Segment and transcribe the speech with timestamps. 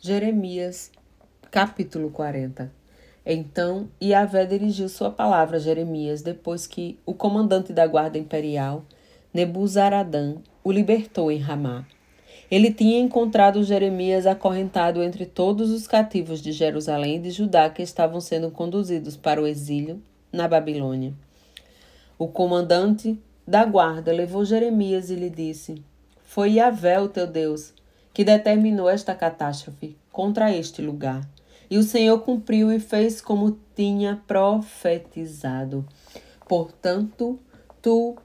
[0.00, 0.92] Jeremias,
[1.50, 2.70] capítulo 40.
[3.26, 8.84] Então Yahvé dirigiu sua palavra a Jeremias depois que o comandante da guarda imperial,
[9.34, 11.84] Nebuzaradã, o libertou em Ramá.
[12.48, 17.82] Ele tinha encontrado Jeremias acorrentado entre todos os cativos de Jerusalém e de Judá que
[17.82, 20.00] estavam sendo conduzidos para o exílio
[20.32, 21.12] na Babilônia.
[22.16, 25.82] O comandante da guarda levou Jeremias e lhe disse:
[26.22, 27.74] Foi Yahvé o teu Deus
[28.18, 31.24] que determinou esta catástrofe contra este lugar.
[31.70, 35.86] E o Senhor cumpriu e fez como tinha profetizado.
[36.48, 37.38] Portanto,
[37.80, 38.16] tu,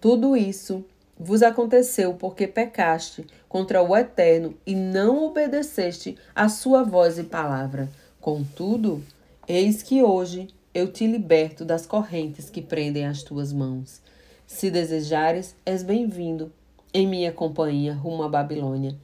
[0.00, 0.84] tudo isso
[1.16, 7.88] vos aconteceu porque pecaste contra o Eterno e não obedeceste a sua voz e palavra.
[8.20, 9.00] Contudo,
[9.46, 14.02] eis que hoje eu te liberto das correntes que prendem as tuas mãos.
[14.44, 16.52] Se desejares, és bem-vindo
[16.92, 18.96] em minha companhia rumo à Babilônia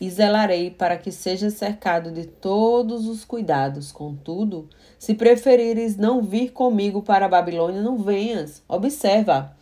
[0.00, 3.90] e zelarei para que seja cercado de todos os cuidados.
[3.90, 4.68] Contudo,
[4.98, 8.62] se preferires não vir comigo para a Babilônia, não venhas.
[8.68, 9.56] Observa.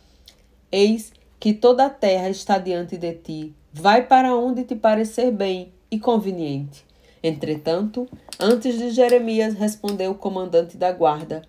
[0.71, 3.55] Eis que toda a terra está diante de ti.
[3.73, 6.85] Vai para onde te parecer bem e conveniente.
[7.21, 8.07] Entretanto,
[8.39, 11.41] antes de Jeremias respondeu o comandante da guarda,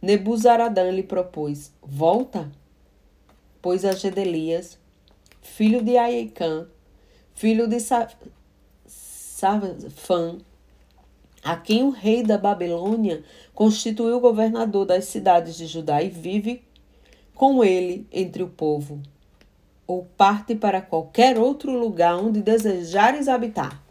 [0.00, 2.50] Nebuzaradã lhe propôs: Volta,
[3.60, 4.78] pois a Gedelias,
[5.40, 6.66] filho de Aicã,
[7.34, 7.78] filho de
[8.86, 10.38] Safã,
[11.42, 16.62] a quem o rei da Babilônia constituiu governador das cidades de Judá e vive
[17.34, 19.00] com ele entre o povo,
[19.86, 23.82] ou parte para qualquer outro lugar onde desejares habitar.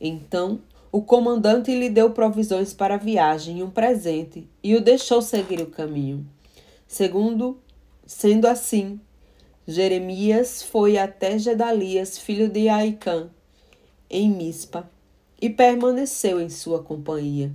[0.00, 5.22] Então o comandante lhe deu provisões para a viagem e um presente, e o deixou
[5.22, 6.26] seguir o caminho.
[6.86, 7.60] Segundo,
[8.06, 8.98] sendo assim,
[9.70, 13.28] Jeremias foi até Gedalias, filho de Aicã,
[14.08, 14.90] em Mispa
[15.38, 17.52] e permaneceu em sua companhia,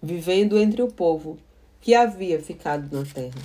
[0.00, 1.36] vivendo entre o povo
[1.80, 3.42] que havia ficado na terra.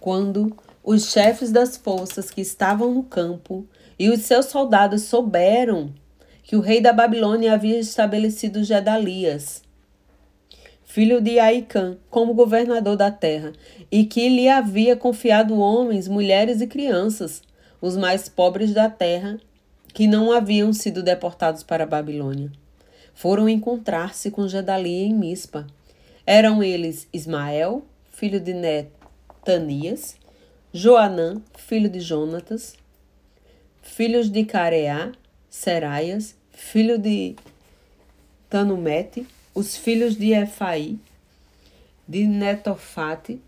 [0.00, 3.66] Quando os chefes das forças que estavam no campo
[3.98, 5.92] e os seus soldados souberam
[6.42, 9.65] que o rei da Babilônia havia estabelecido Gedalias,
[10.96, 13.52] filho de Aicã, como governador da terra,
[13.92, 17.42] e que lhe havia confiado homens, mulheres e crianças,
[17.82, 19.38] os mais pobres da terra,
[19.92, 22.50] que não haviam sido deportados para a Babilônia.
[23.12, 25.66] Foram encontrar-se com Gedalia em Mispa.
[26.24, 30.16] Eram eles Ismael, filho de Netanias,
[30.72, 32.74] Joanã, filho de Jonatas,
[33.82, 35.12] filhos de Careá,
[35.50, 37.36] Seraias, filho de
[38.48, 40.98] Tanumete, os filhos de Efai,
[42.06, 43.40] de Netofate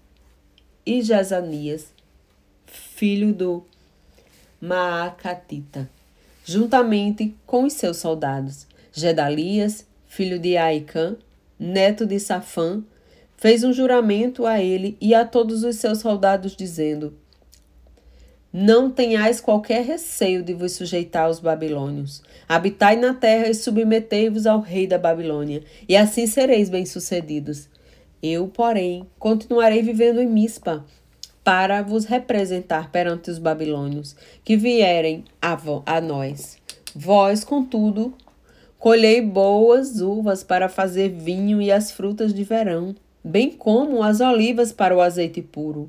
[0.87, 1.93] e Jazanias,
[2.65, 3.63] filho do
[4.59, 5.87] Maacatita,
[6.47, 8.67] juntamente com os seus soldados.
[8.91, 11.15] Gedalias, filho de Aicã,
[11.59, 12.83] neto de Safã,
[13.37, 17.13] fez um juramento a ele e a todos os seus soldados, dizendo:
[18.53, 22.23] Não tenhais qualquer receio de vos sujeitar aos babilônios.
[22.49, 27.69] Habitai na terra e submetei-vos ao rei da Babilônia, e assim sereis bem-sucedidos.
[28.23, 30.83] Eu, porém, continuarei vivendo em Mispa,
[31.45, 36.59] para vos representar perante os babilônios que vierem a, a nós.
[36.95, 38.15] Vós, contudo,
[38.79, 44.73] colhei boas uvas para fazer vinho e as frutas de verão, bem como as olivas
[44.73, 45.89] para o azeite puro.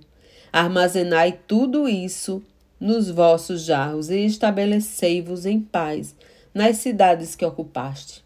[0.51, 2.41] Armazenai tudo isso
[2.79, 6.15] nos vossos jarros e estabelecei-vos em paz
[6.53, 8.23] nas cidades que ocupaste.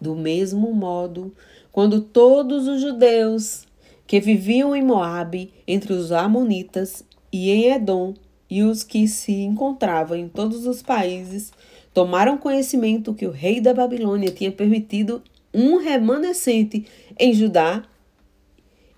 [0.00, 1.34] Do mesmo modo,
[1.70, 3.66] quando todos os judeus
[4.06, 8.14] que viviam em Moabe, entre os Amonitas, e em Edom,
[8.50, 11.52] e os que se encontravam em todos os países,
[11.94, 15.22] tomaram conhecimento que o rei da Babilônia tinha permitido
[15.54, 16.86] um remanescente
[17.18, 17.84] em Judá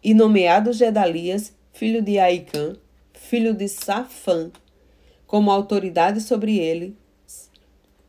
[0.02, 2.76] e nomeado Gedalias, filho de Aicã,
[3.12, 4.50] filho de Safã,
[5.26, 6.96] como autoridade sobre ele,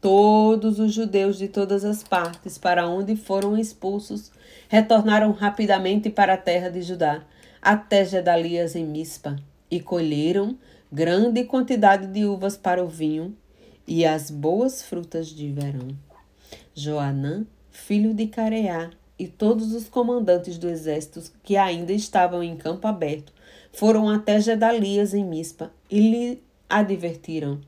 [0.01, 4.31] todos os judeus de todas as partes para onde foram expulsos
[4.67, 7.23] retornaram rapidamente para a terra de Judá,
[7.61, 9.37] até Gedalias em Mispa,
[9.71, 10.57] e colheram
[10.91, 13.35] grande quantidade de uvas para o vinho
[13.87, 15.87] e as boas frutas de verão.
[16.75, 22.87] Joanã, filho de Careá, e todos os comandantes do exército que ainda estavam em campo
[22.87, 23.31] aberto
[23.71, 27.59] foram até Gedalias em Mispa e lhe advertiram: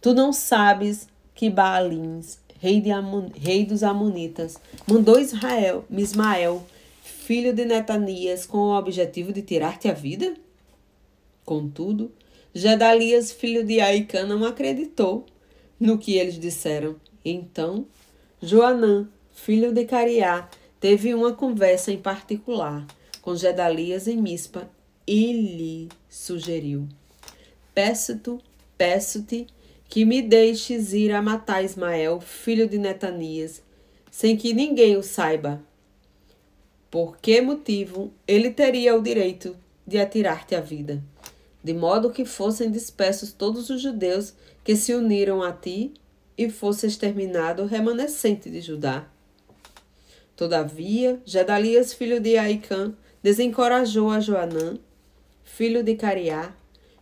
[0.00, 4.56] Tu não sabes que Baalins rei, de Amon, rei dos Amonitas,
[4.86, 6.64] mandou Israel, Mismael,
[7.02, 10.34] filho de Netanias, com o objetivo de tirar-te a vida?
[11.44, 12.10] Contudo,
[12.54, 15.26] Gedalias, filho de Aicã, não acreditou,
[15.78, 16.96] no que eles disseram.
[17.24, 17.86] Então,
[18.40, 20.48] Joanã, filho de Cariá,
[20.86, 22.86] teve uma conversa em particular
[23.20, 24.70] com Gedalias em Mispa
[25.04, 26.86] e lhe sugeriu:
[27.74, 28.38] Peço-te,
[28.78, 29.48] peço-te
[29.88, 33.64] que me deixes ir a matar Ismael, filho de Netanias,
[34.12, 35.60] sem que ninguém o saiba.
[36.88, 41.02] Por que motivo ele teria o direito de atirar-te a vida?
[41.64, 45.94] De modo que fossem dispersos todos os judeus que se uniram a ti
[46.38, 49.10] e fosse exterminado o remanescente de Judá.
[50.36, 54.78] Todavia, Gedalias, filho de Aicã, desencorajou a Joanã,
[55.42, 56.52] filho de Cariá,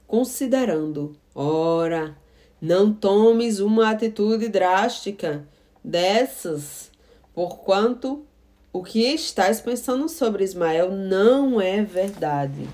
[0.06, 2.16] considerando: ora,
[2.60, 5.46] não tomes uma atitude drástica
[5.82, 6.92] dessas,
[7.34, 8.24] porquanto
[8.72, 12.68] o que estás pensando sobre Ismael não é verdade.